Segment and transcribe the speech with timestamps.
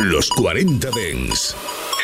[0.00, 1.56] Los 40 Dens.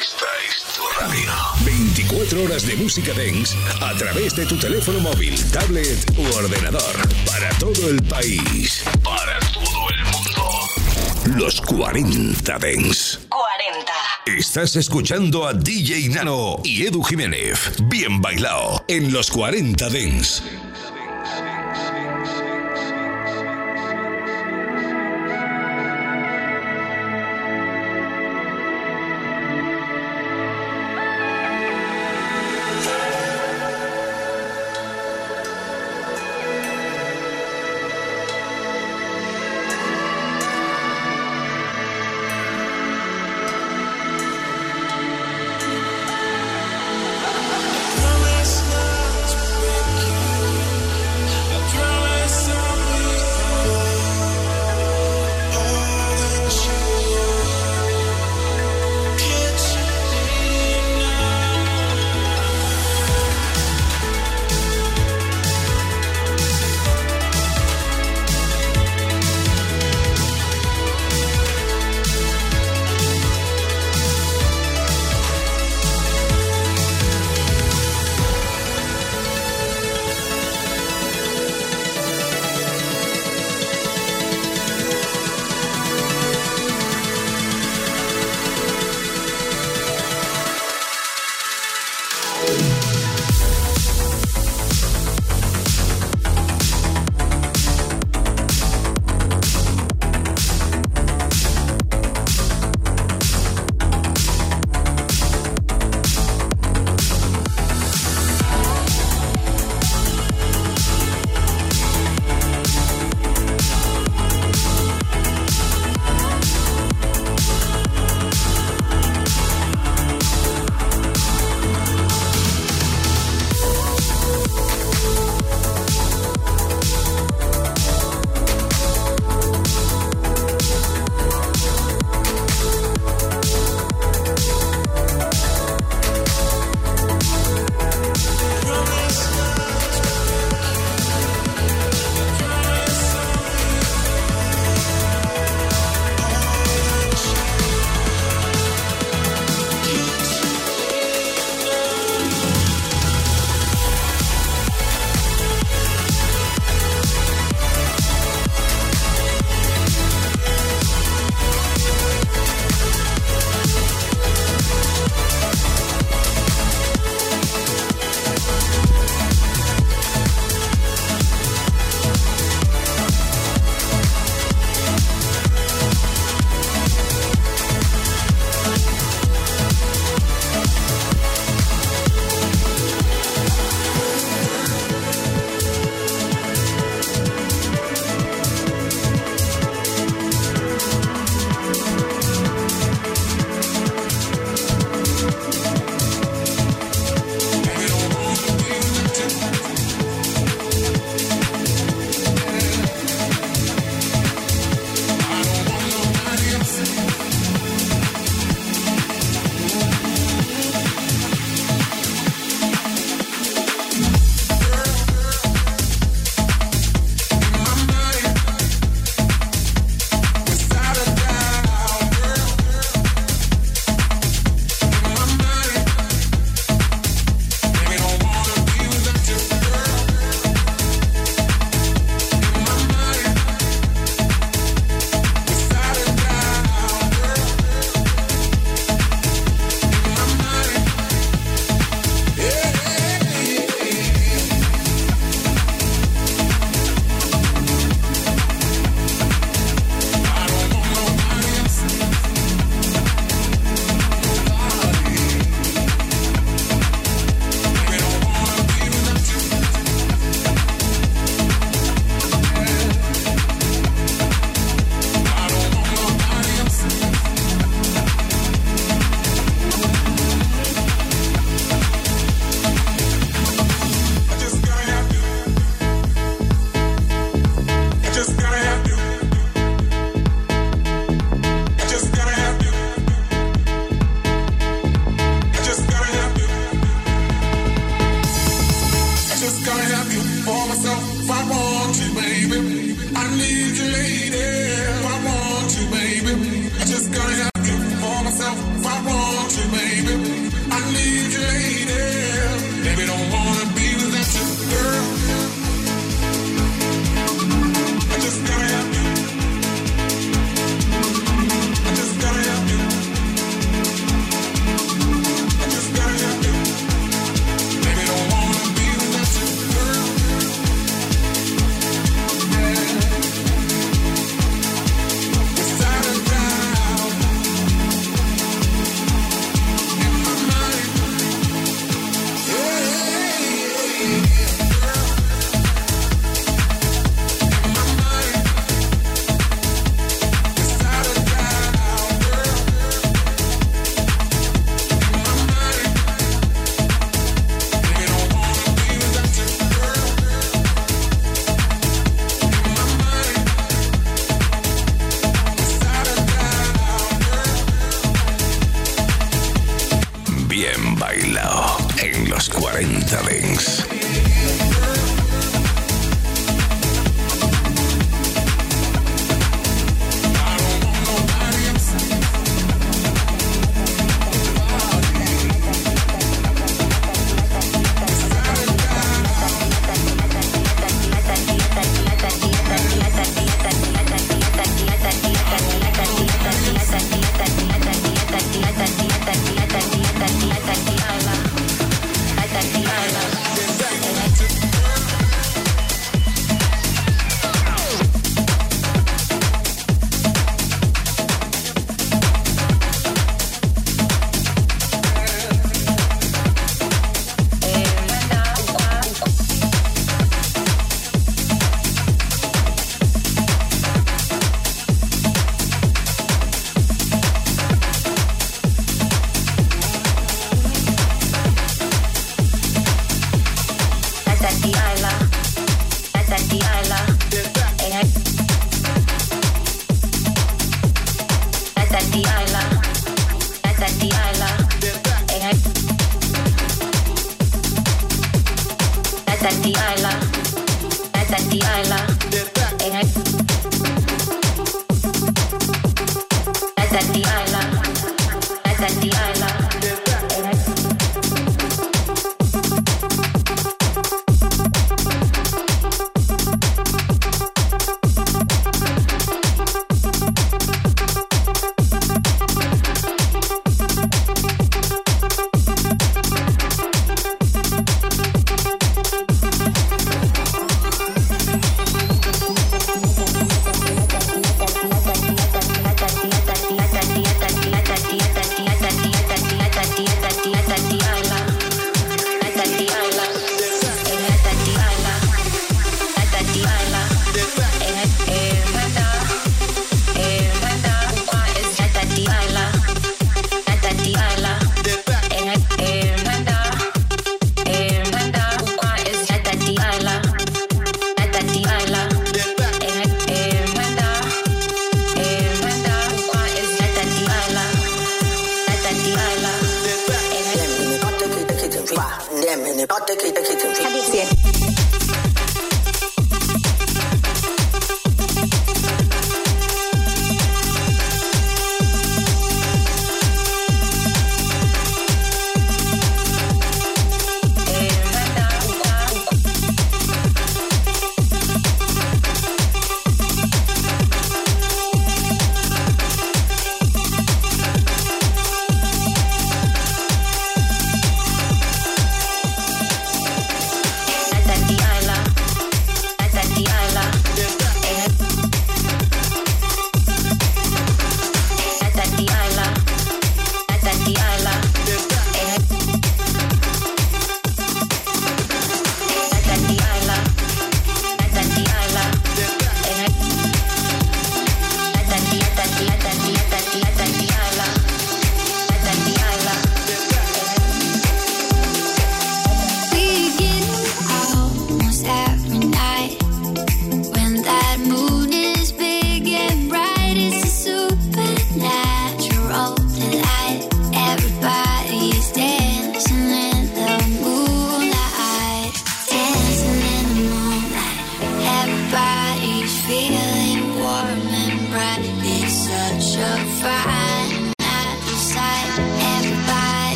[0.00, 1.32] Esta es tu radio.
[1.64, 7.08] 24 horas de música Dens a través de tu teléfono móvil, tablet u ordenador.
[7.26, 8.84] Para todo el país.
[9.02, 11.40] Para todo el mundo.
[11.44, 13.18] Los 40 Dens.
[13.28, 13.92] 40.
[14.38, 17.72] Estás escuchando a DJ Nano y Edu Jiménez.
[17.84, 20.44] Bien bailado en los 40 Dens.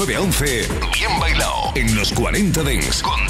[0.00, 3.02] 9 a 11, bien bailado en los 40 Dents.
[3.02, 3.29] Con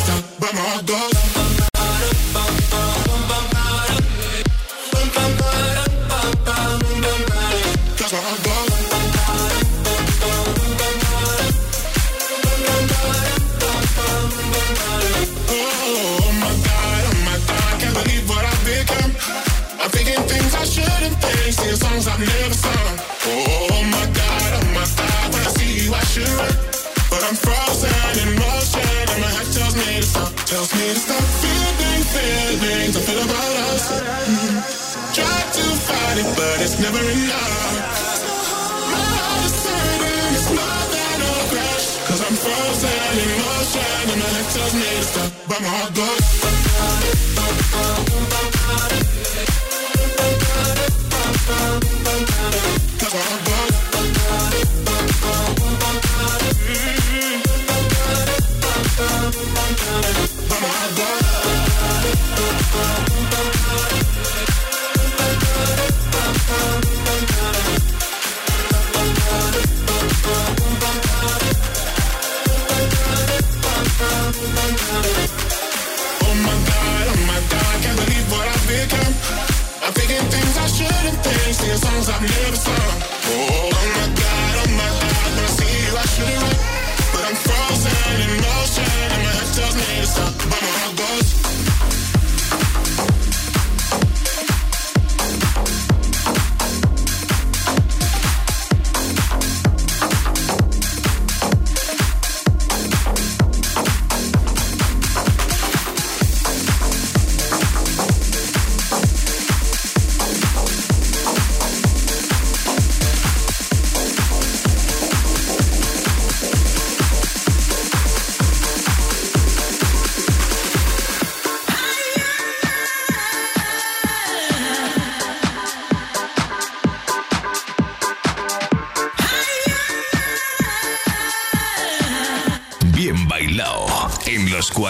[22.01, 22.80] songs I never saw.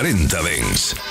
[0.01, 1.10] 40 Dens.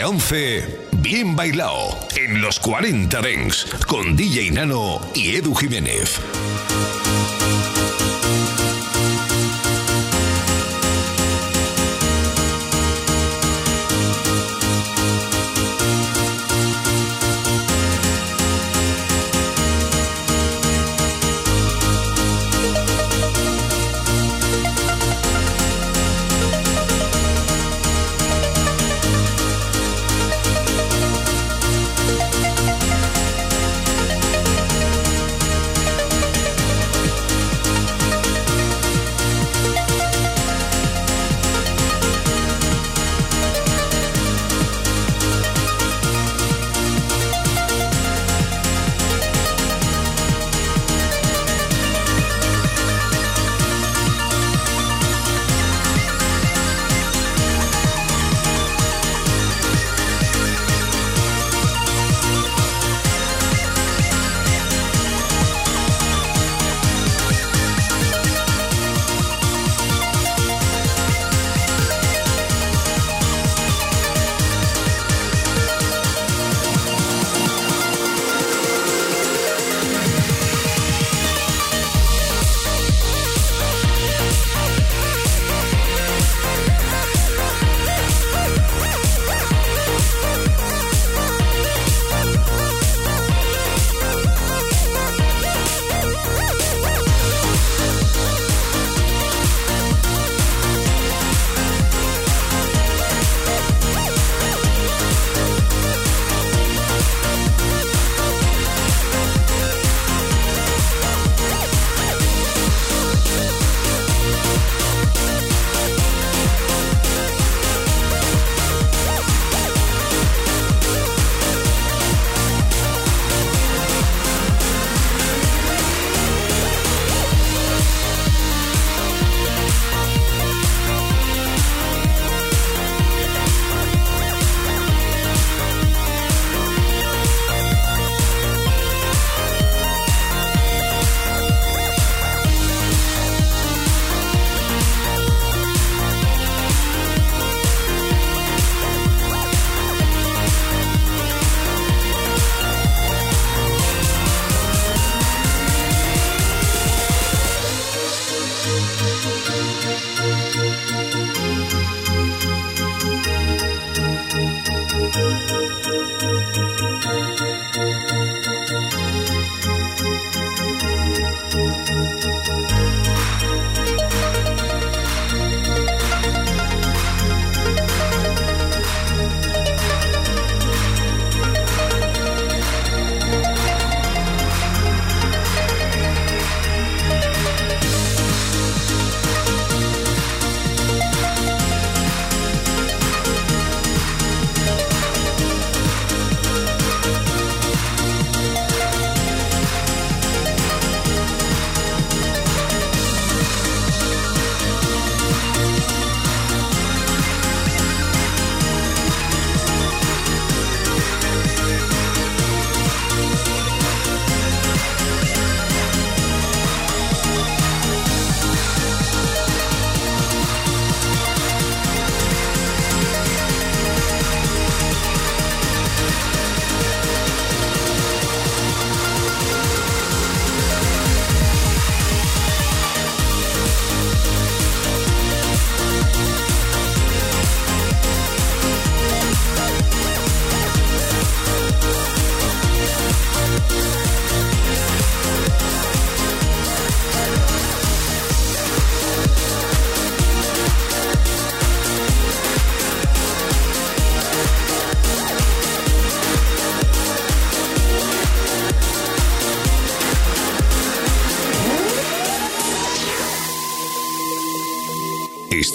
[0.00, 6.20] 9 a 11, bien bailado en los 40 Dents con DJ Nano y Edu Jiménez.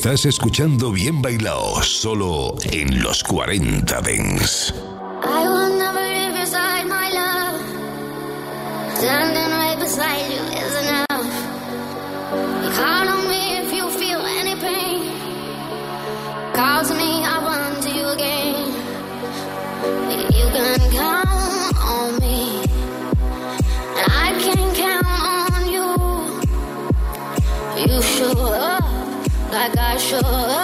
[0.06, 4.72] Estás escuchando Bien Bailao solo en los 40 Dents.
[5.24, 7.60] I will never leave beside my love.
[8.98, 11.26] Standing right beside you is enough.
[12.78, 15.12] Call on me if you feel any pain.
[16.54, 17.45] Call me, I'll
[30.06, 30.55] sure.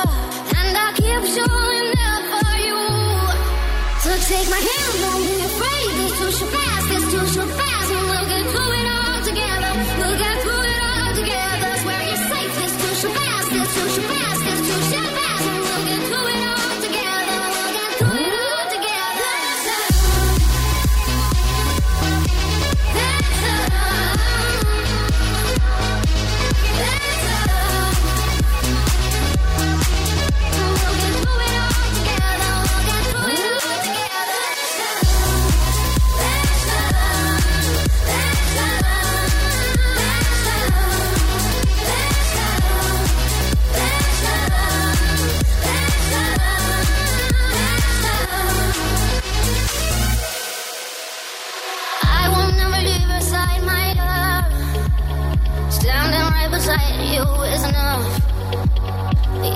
[56.61, 58.05] inside you is enough.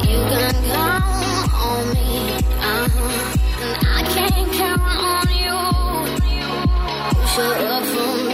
[0.09, 2.09] You can count on me,
[2.73, 3.61] uh-huh.
[3.61, 4.81] and I can count
[5.13, 5.59] on you.
[7.27, 8.24] Shut up for me.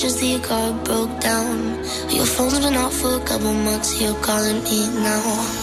[0.00, 1.74] Just that your car broke down.
[2.08, 5.59] Your phone's been off for a couple months, you're calling me now.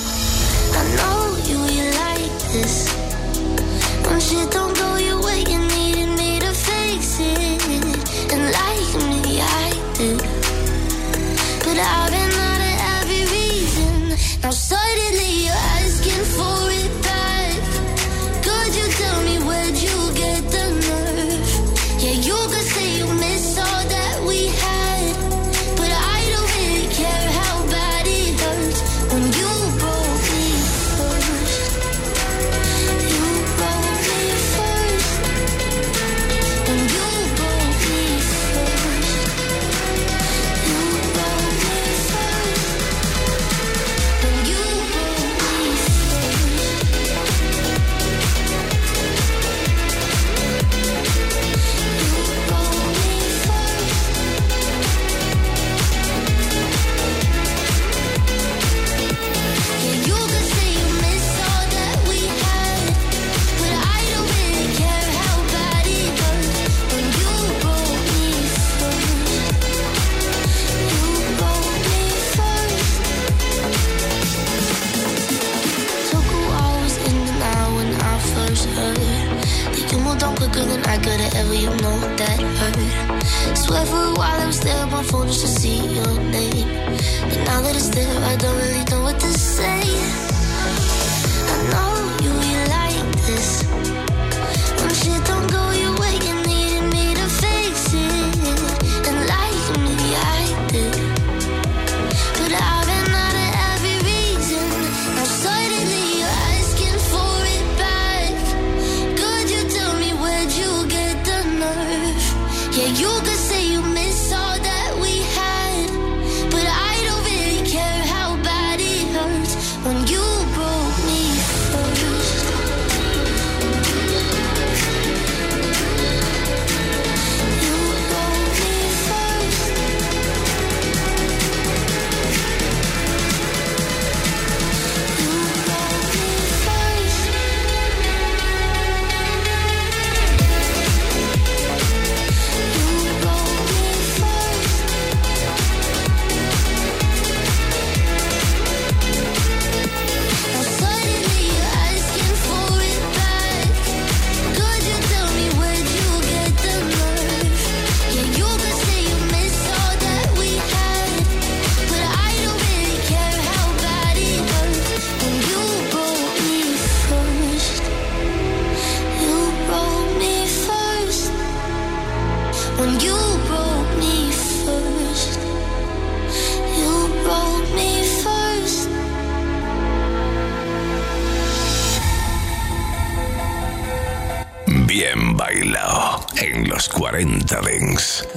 [184.85, 188.27] Bien bailado en los 40 Dings.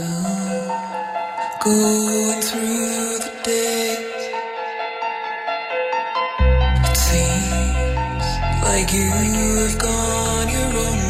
[8.93, 11.10] You have gone your own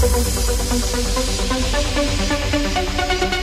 [0.00, 0.20] フフフ
[3.32, 3.37] フ。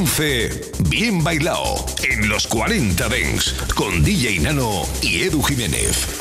[0.00, 0.48] 11,
[0.88, 6.19] Bien Bailao, en los 40 Dengs, con DJ Nano y Edu Jiménez.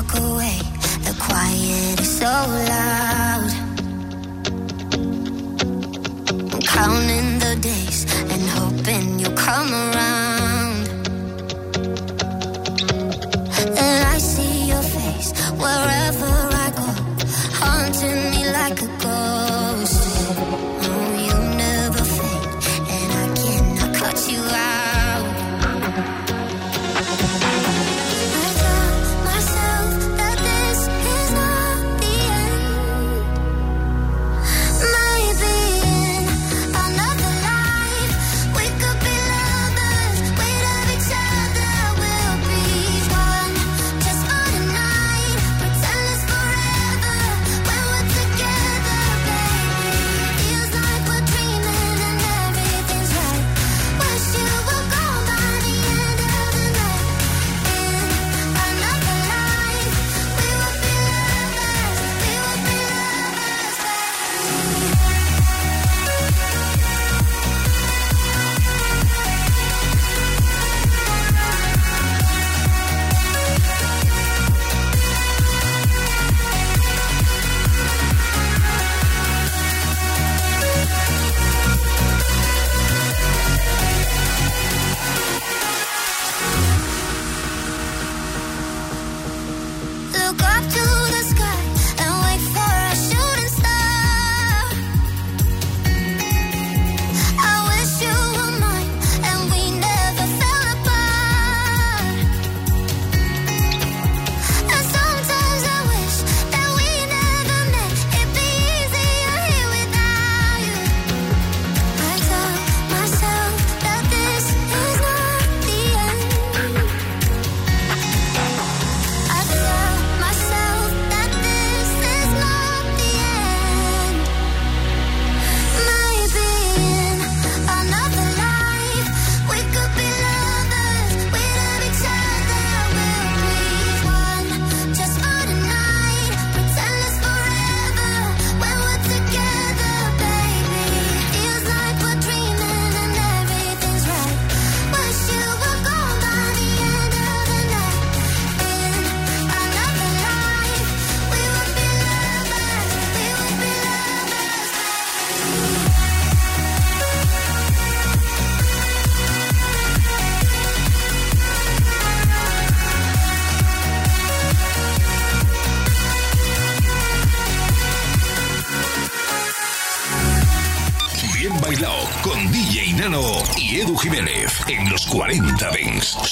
[0.00, 0.58] walk away.
[1.04, 3.50] The quiet is so loud.
[6.52, 10.29] I'm counting the days and hoping you'll come around.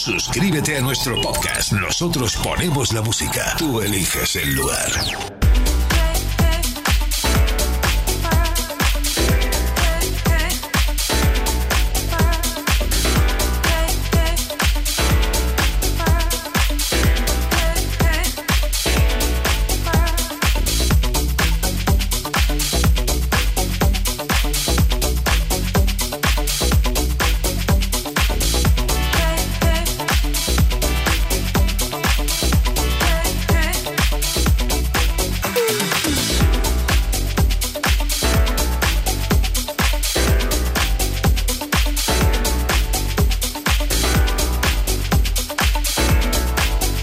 [0.08, 1.72] Suscríbete a nuestro podcast.
[1.72, 3.54] Nosotros ponemos la música.
[3.58, 5.37] Tú eliges el lugar.